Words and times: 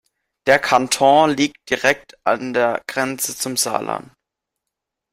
Der 0.47 0.57
Kanton 0.57 1.37
lag 1.37 1.51
direkt 1.69 2.17
an 2.23 2.53
der 2.53 2.81
Grenze 2.87 3.37
zum 3.37 3.55
Saarland. 3.55 4.11